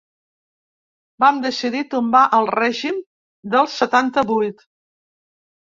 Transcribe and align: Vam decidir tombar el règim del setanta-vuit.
Vam 1.25 1.37
decidir 1.43 1.83
tombar 1.93 2.23
el 2.39 2.49
règim 2.57 2.99
del 3.55 3.73
setanta-vuit. 3.79 4.71